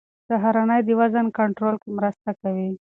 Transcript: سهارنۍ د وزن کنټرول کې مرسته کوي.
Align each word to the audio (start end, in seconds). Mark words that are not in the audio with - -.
سهارنۍ 0.27 0.81
د 0.85 0.89
وزن 0.99 1.25
کنټرول 1.37 1.75
کې 1.81 1.89
مرسته 1.97 2.29
کوي. 2.41 2.69